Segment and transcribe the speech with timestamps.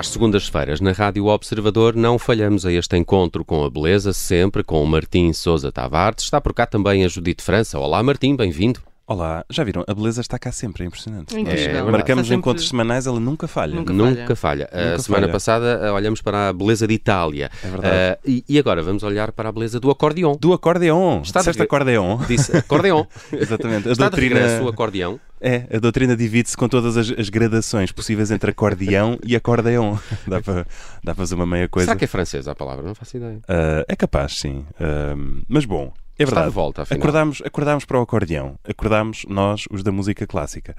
[0.00, 4.82] Às segundas-feiras, na Rádio Observador, não falhamos a este encontro com a beleza, sempre com
[4.82, 6.24] o Martim Sousa Tavares.
[6.24, 7.78] Está por cá também a Judite França.
[7.78, 8.80] Olá, Martim, bem-vindo.
[9.06, 9.84] Olá, já viram?
[9.86, 11.36] A beleza está cá sempre, é impressionante.
[11.36, 11.64] É.
[11.76, 13.74] É, Marcamos sempre- encontros semanais, ela nunca falha.
[13.74, 14.70] Nunca Nunca falha.
[14.72, 15.32] A Nunca semana falha.
[15.34, 17.50] passada eh, olhamos para a beleza de Itália.
[17.62, 17.94] É verdade.
[17.94, 20.34] Eh, e, e agora vamos olhar para a beleza do acordeão.
[20.40, 21.20] Do acordeon.
[21.20, 22.16] Está de Disseste re- acordeon.
[22.26, 23.06] Disse acordeão.
[23.32, 23.86] Exatamente.
[23.88, 25.20] A Está de doutrina, regresso o acordeão.
[25.40, 29.96] É, a doutrina divide-se com todas as, as gradações possíveis entre acordeão e acordeon.
[30.26, 30.66] Dá para,
[31.02, 31.86] dá fazer uma meia coisa.
[31.86, 32.84] Será que é francesa a palavra?
[32.84, 33.40] Não faço ideia.
[33.48, 34.64] Ah, é capaz, sim.
[34.78, 35.14] Ah,
[35.48, 36.48] mas bom, é Está verdade.
[36.48, 37.00] de volta, afinal.
[37.00, 38.58] Acordámos, acordámos para o acordeão.
[38.68, 40.76] Acordámos nós, os da música clássica.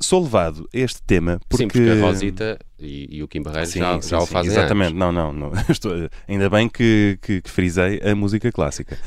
[0.00, 1.64] Sou levado a este tema porque...
[1.64, 4.32] Sim, porque a Rosita e, e o Kim Barreiros Sim, já, sim, já o sim,
[4.32, 4.98] fazem Exatamente, anos.
[4.98, 5.32] não, não.
[5.32, 5.52] não.
[5.68, 5.92] Estou-
[6.28, 8.98] ainda bem que, que, que frisei a música clássica.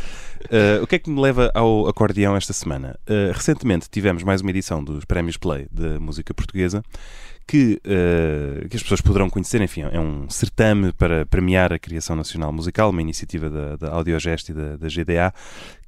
[0.46, 2.98] Uh, o que é que me leva ao acordeão esta semana?
[3.10, 6.84] Uh, recentemente tivemos mais uma edição dos Prémios Play da música portuguesa.
[7.49, 12.13] Que, uh, que as pessoas poderão conhecer, enfim, é um certame para premiar a criação
[12.13, 15.34] nacional musical, uma iniciativa da, da Audiogest e da, da GDA,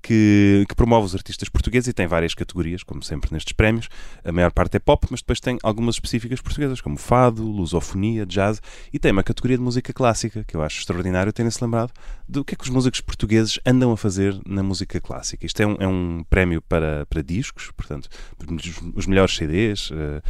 [0.02, 3.89] que, que promove os artistas portugueses e tem várias categorias, como sempre nestes prémios.
[4.23, 8.61] A maior parte é pop, mas depois tem algumas específicas portuguesas, como fado, lusofonia, jazz,
[8.94, 11.91] e tem uma categoria de música clássica, que eu acho extraordinário terem-se lembrado
[12.28, 15.45] do que é que os músicos portugueses andam a fazer na música clássica.
[15.45, 18.08] Isto é um, é um prémio para, para discos, portanto,
[18.95, 20.22] os, melhores CDs, eh,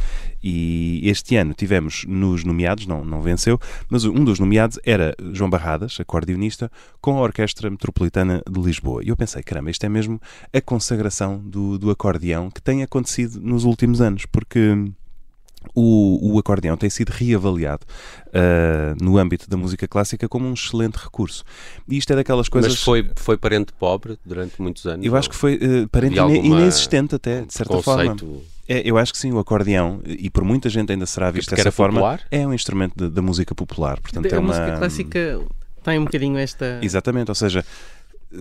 [0.42, 5.50] e este ano tivemos nos nomeados, não, não venceu, mas um dos nomeados era João
[5.50, 9.04] Barradas, acordeonista, com a Orquestra Metropolitana de Lisboa.
[9.04, 10.20] E eu pensei, caramba, isto é mesmo
[10.52, 14.74] a consagração do, do acordeão que tem acontecido nos últimos anos, porque
[15.74, 17.86] o, o acordeão tem sido reavaliado
[18.32, 21.44] ah, no âmbito da música clássica como um excelente recurso.
[21.88, 22.72] E isto é daquelas coisas.
[22.72, 25.04] Mas foi, foi parente pobre durante muitos anos?
[25.04, 28.10] Eu acho que foi uh, parente inexistente até, de certa forma.
[28.12, 31.54] conceito É, eu acho que sim, o acordeão, e por muita gente ainda será visto
[31.54, 32.20] dessa forma, popular?
[32.30, 34.00] é um instrumento de- da música popular.
[34.00, 34.48] Portanto, a é uma...
[34.48, 35.40] música clássica
[35.82, 36.78] tem um bocadinho esta.
[36.82, 37.64] Exatamente, ou seja,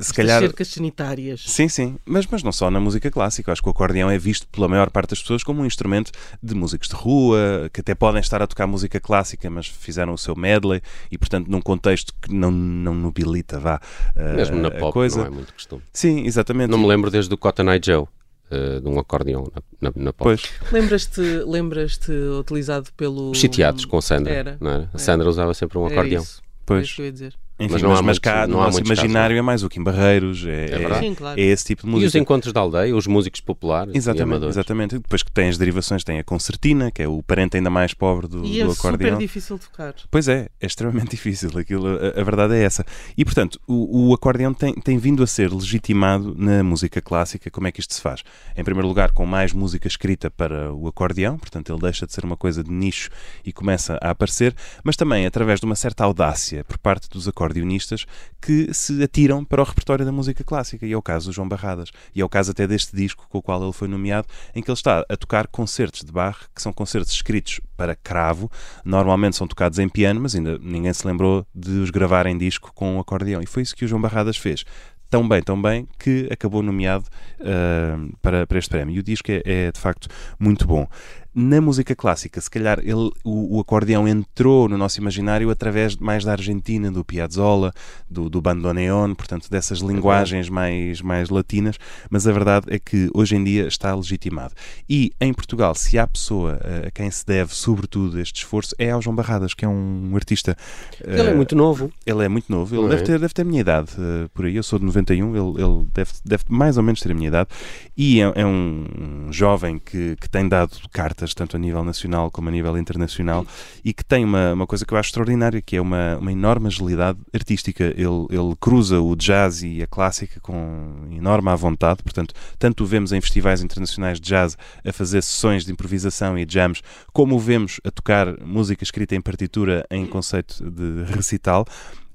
[0.02, 0.40] se calhar.
[0.42, 1.42] cercas sanitárias.
[1.46, 3.50] Sim, sim, mas, mas não só na música clássica.
[3.50, 6.12] Eu acho que o acordeão é visto pela maior parte das pessoas como um instrumento
[6.42, 10.18] de músicos de rua, que até podem estar a tocar música clássica, mas fizeram o
[10.18, 13.82] seu medley e, portanto, num contexto que não, não nobilita, vá,
[14.16, 15.20] uh, Mesmo na a pop coisa.
[15.22, 15.82] não é muito costume.
[15.94, 16.70] Sim, exatamente.
[16.70, 18.06] Não me lembro desde o Cotton Eye Joe,
[18.52, 20.24] eh, de um acordeão na, na, na pop.
[20.24, 23.32] Pois, Lembras-te lembras-te utilizado pelo.
[23.32, 24.34] Os Sitiados com Sandra.
[24.34, 24.84] Era, não era?
[24.84, 24.98] A era.
[24.98, 26.24] Sandra usava sempre um Era acordeão.
[26.24, 26.86] isso, era pois.
[26.88, 27.36] isso que eu ia dizer.
[27.60, 29.64] Enfim, Mas mas, não há mas muitos- cá não no há nosso imaginário é mais
[29.64, 31.06] o Kim Barreiros, é, É verdade.
[31.08, 31.40] Sim, claro.
[31.40, 32.18] é esse tipo de E os música.
[32.20, 34.98] encontros da aldeia, os músicos populares Exatamente, exatamente.
[34.98, 38.28] Depois que tem as derivações, tem a concertina, que é o parente ainda mais pobre
[38.28, 39.18] do, E é do super acordeão.
[39.18, 39.94] difícil de tocar.
[40.10, 41.50] Pois é, é extremamente difícil.
[41.58, 42.86] Aquilo, a, a verdade é essa.
[43.18, 47.52] E, portanto, o, o acordeão tem, tem vindo a ser legitimado na música clássica.
[47.52, 48.24] Como é que isto se faz?
[48.56, 52.24] Em primeiro lugar, com mais música escrita para o acordeão, portanto, ele deixa de ser
[52.24, 53.10] uma coisa de nicho
[53.44, 58.06] e começa a aparecer, mas também através de uma certa audácia por parte dos acordeonistas
[58.40, 60.86] que se atiram para o repertório da música clássica.
[60.86, 61.92] E é o caso do João Barradas.
[62.14, 64.70] E é o caso até deste disco com o qual ele foi nomeado, em que
[64.70, 68.52] ele está a tocar concertos de Bach, que são concertos escritos para cravo,
[68.86, 72.72] normalmente são tocados em piano, mas ainda ninguém se lembrou de os gravar em disco
[72.74, 73.42] com um acordeão.
[73.42, 74.64] E foi isso que o João Barradas fez.
[75.10, 77.06] Tão bem, tão bem, que acabou nomeado
[77.42, 78.96] ah, para, para este prémio.
[78.96, 80.08] E o disco é, é, de facto
[80.40, 80.88] muito bom.
[81.34, 86.24] Na música clássica, se calhar ele, o, o acordeão entrou no nosso imaginário através mais
[86.24, 87.72] da Argentina, do Piazzolla,
[88.10, 91.78] do, do bandoneon, portanto, dessas linguagens mais, mais latinas,
[92.10, 94.54] mas a verdade é que hoje em dia está legitimado.
[94.90, 98.90] E em Portugal, se há pessoa eh, a quem se deve, sobretudo, este esforço, é
[98.90, 100.58] ao João Barradas, que é um artista.
[101.00, 101.92] Ele é eh, muito novo.
[102.06, 103.06] ele é muito novo, ele Não deve, é?
[103.06, 104.56] ter, deve ter a minha idade eh, por aí.
[104.56, 107.50] Eu sou de 91, ele, ele deve, deve mais ou menos ter a minha idade.
[107.96, 110.78] E é, é um, jovem que, que tem dado
[111.20, 113.46] cartas, tanto a nível nacional como a nível internacional,
[113.84, 116.68] e que tem uma, uma coisa que eu acho extraordinária, que é uma, uma enorme
[116.68, 117.84] agilidade artística.
[117.84, 122.88] Ele, ele cruza o jazz e a clássica com enorme à vontade, portanto, tanto o
[122.88, 127.40] vemos em festivais internacionais de jazz a fazer sessões de improvisação e jams, como o
[127.40, 131.66] vemos a tocar música escrita em partitura em conceito de recital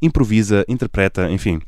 [0.03, 1.61] improvisa, interpreta, enfim.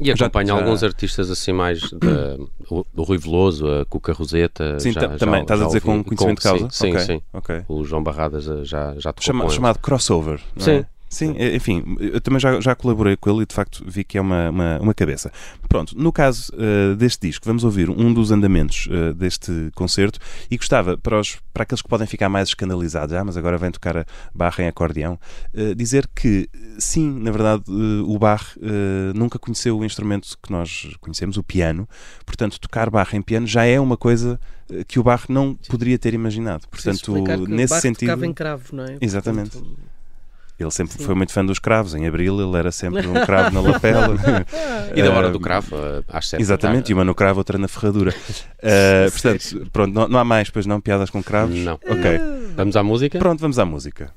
[0.00, 2.36] E Já- acompanha já- alguns artistas assim mais da,
[2.70, 4.78] o- do Rui Veloso, a Cuca Roseta.
[4.78, 5.42] Sim, já- já- também.
[5.42, 6.68] Estás já a dizer com ouvi- conhecimento de causa?
[6.70, 7.22] Sim, Ok, sim, sim.
[7.32, 7.62] ok.
[7.68, 10.40] O João Barradas eh, já, já tocou Chama- com chamado crossover.
[10.56, 10.70] não Sim.
[10.72, 10.86] é?
[11.08, 14.20] Sim, enfim, eu também já, já colaborei com ele e de facto vi que é
[14.20, 15.32] uma, uma, uma cabeça.
[15.68, 20.18] Pronto, no caso eh, deste disco, vamos ouvir um dos andamentos eh, deste concerto
[20.50, 23.70] e gostava, para, os, para aqueles que podem ficar mais escandalizados, ah, mas agora vem
[23.70, 25.18] tocar a barra em acordeão,
[25.54, 27.64] eh, dizer que sim, na verdade,
[28.06, 28.56] o Bach
[29.14, 31.88] nunca conheceu o instrumento que nós conhecemos, o piano,
[32.24, 34.38] portanto, tocar barra em piano já é uma coisa
[34.86, 36.68] que o Bach não poderia ter imaginado.
[36.68, 37.14] Portanto,
[37.48, 38.08] nesse Bach sentido.
[38.08, 38.98] tocava em cravo, não é?
[39.00, 39.50] Exatamente.
[39.50, 39.78] Portanto,
[40.58, 41.94] Ele sempre foi muito fã dos cravos.
[41.94, 44.16] Em abril ele era sempre um cravo na lapela.
[44.94, 46.40] E da hora do cravo, eh, às sete.
[46.40, 48.14] Exatamente, e uma no cravo, outra na ferradura.
[48.60, 51.56] Ah, portanto, pronto, não, não há mais, pois não, piadas com cravos?
[51.56, 51.74] Não.
[51.74, 52.20] Ok.
[52.56, 53.16] Vamos à música?
[53.16, 54.12] Pronto, vamos à música.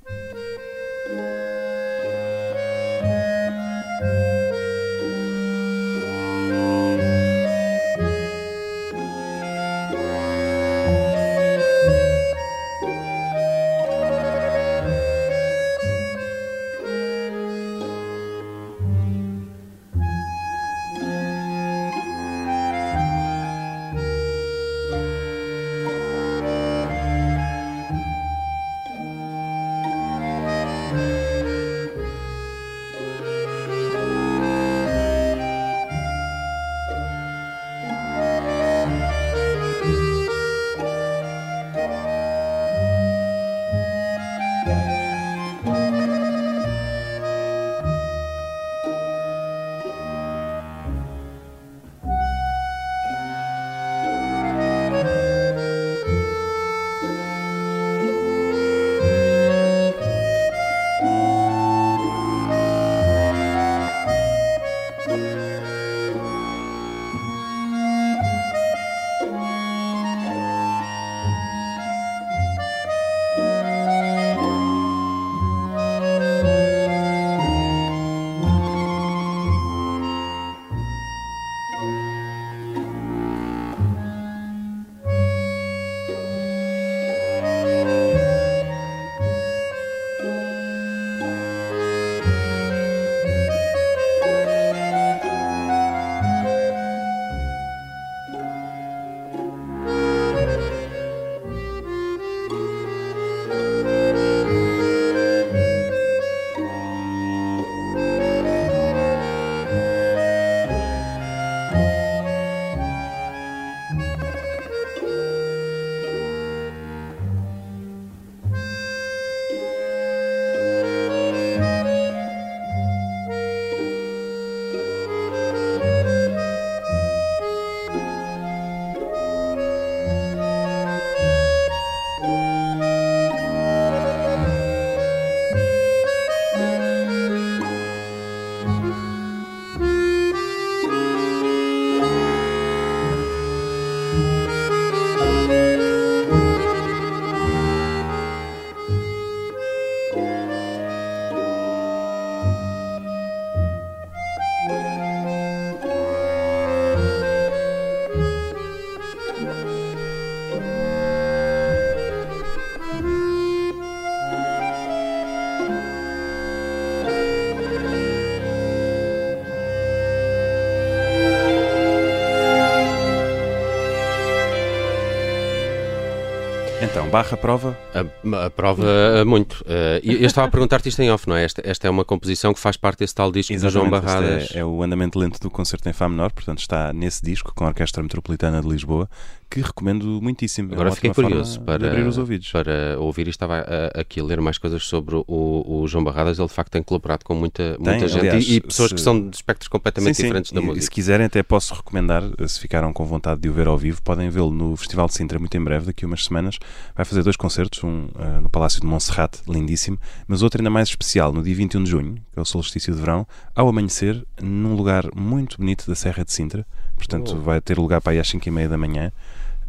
[176.92, 177.78] Então, barra prova.
[177.96, 179.64] A, a prova eh, muito.
[180.04, 181.46] E eu estava a perguntar-te isto em off, não é?
[181.46, 184.54] Esta, esta é uma composição que faz parte desse tal disco do João este Barradas.
[184.54, 187.64] É, é o andamento lento do concerto em Fá menor, portanto está nesse disco com
[187.64, 189.10] a Orquestra Metropolitana de Lisboa,
[189.52, 190.70] que recomendo muitíssimo.
[190.72, 192.52] É Agora uma fiquei curioso para, abrir os ouvidos.
[192.52, 196.40] para ouvir e estava aqui a ler mais coisas sobre o, o João Barradas.
[196.40, 198.96] Ele de facto tem colaborado com muita, muita Tem, gente aliás, e, e pessoas se-
[198.96, 200.24] que são de espectros completamente Sim, sim.
[200.28, 200.84] diferentes da E- e música.
[200.86, 204.30] se quiserem, até posso recomendar, se ficaram com vontade de o ver ao vivo, podem
[204.30, 206.58] vê-lo no Festival de Sintra muito em breve, daqui a umas semanas.
[206.96, 210.88] Vai fazer dois concertos, um ah, no Palácio de Montserrat, lindíssimo, mas outro ainda mais
[210.90, 214.76] especial, no dia 21 de junho, que é o solstício de verão, ao amanhecer, num
[214.76, 216.66] lugar muito bonito da Serra de Sintra.
[216.96, 217.42] Portanto, Oh.
[217.42, 219.12] vai ter lugar para aí às 5 e meia da manhã.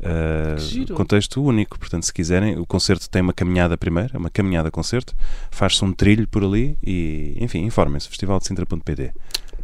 [0.03, 0.57] Ah,
[0.95, 5.15] contexto único, portanto, se quiserem, o concerto tem uma caminhada primeiro, é uma caminhada-concerto,
[5.51, 9.13] faz-se um trilho por ali e, enfim, informem-se, festivaldesintra.pt.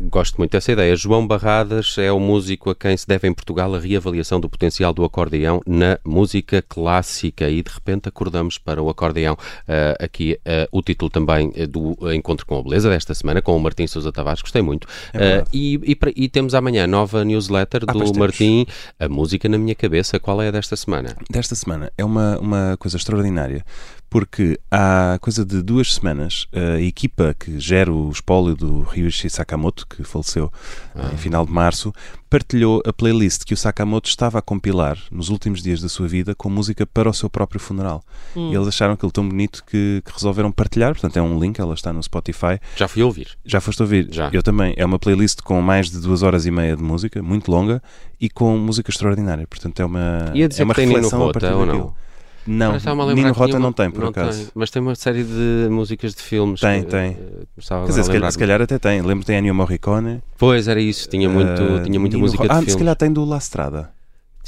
[0.00, 0.94] Gosto muito dessa ideia.
[0.94, 4.92] João Barradas é o músico a quem se deve em Portugal a reavaliação do potencial
[4.94, 9.36] do acordeão na música clássica e de repente acordamos para o acordeão.
[9.66, 13.56] Ah, aqui ah, o título também eh, do Encontro com a Beleza desta semana com
[13.56, 14.86] o Martim Sousa Tavares, gostei muito.
[15.12, 15.50] É verdade.
[15.52, 18.18] e, e, e temos amanhã a nova newsletter Ah, do.
[18.18, 18.66] Martim,
[19.00, 20.18] A Música na Minha Cabeça.
[20.20, 21.16] Qual é a desta semana?
[21.28, 23.64] desta semana é uma, uma coisa extraordinária
[24.10, 29.86] porque há coisa de duas semanas a equipa que gera o espólio do Ryuichi Sakamoto,
[29.86, 30.50] que faleceu
[30.94, 31.10] Ah.
[31.12, 31.92] em final de março,
[32.30, 36.34] partilhou a playlist que o Sakamoto estava a compilar nos últimos dias da sua vida
[36.34, 38.02] com música para o seu próprio funeral.
[38.36, 38.50] Hum.
[38.50, 41.74] E eles acharam aquilo tão bonito que, que resolveram partilhar, portanto é um link, ela
[41.74, 42.58] está no Spotify.
[42.76, 43.28] Já fui ouvir.
[43.44, 44.08] Já foste ouvir?
[44.10, 44.30] Já.
[44.32, 44.74] Eu também.
[44.76, 47.82] É uma playlist com mais de duas horas e meia de música, muito longa,
[48.20, 49.46] e com música extraordinária.
[49.46, 51.84] Portanto é uma, Ia dizer é uma que tem Nino reflexão a partir ou daquilo.
[51.84, 52.07] não?
[52.48, 52.72] Não,
[53.14, 54.38] Nino Rota não tem, por não acaso.
[54.44, 56.60] tem, mas tem uma série de músicas de filmes.
[56.60, 57.10] Tem, que, tem.
[57.10, 59.00] eh, Quer dizer, se calhar, se calhar até tem.
[59.02, 60.22] Lembro que tem Ennio Morricone.
[60.38, 61.08] Pois, era isso.
[61.08, 62.72] Tinha, muito, eh, tinha muita Nino música Ro- de Ah, filmes.
[62.72, 63.90] se calhar tem do La Strada.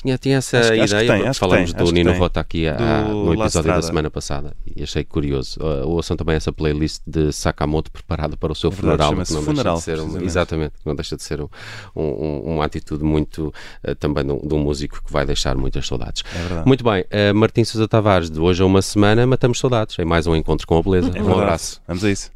[0.03, 2.19] Tinha, tinha essa Acho ideia, tem, porque acho que falamos tem, do Nino tem.
[2.21, 5.61] Rota aqui há- no episódio da semana passada e achei curioso.
[5.61, 9.27] Uh, ouçam também essa playlist de Sakamoto preparado para o seu É verdade, funeral.
[9.27, 10.27] que não Funeral, deixa de ser uma, precisamente.
[10.27, 11.49] exatamente, não deixa de ser um-
[11.97, 13.53] um- uma atitude muito
[13.87, 16.23] uh, também de um, de um músico que vai deixar muitas saudades.
[16.35, 16.65] É.
[16.67, 19.99] Muito bem, uh, Martim Sousa Tavares, de hoje a uma semana matamos saudades.
[19.99, 21.11] É mais um encontro com a beleza.
[21.15, 21.81] É um abraço.
[21.87, 22.31] Vamos a isso.